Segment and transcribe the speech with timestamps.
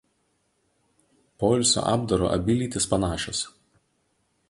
[1.43, 3.47] Poilsio apdaru abi lytys panašios.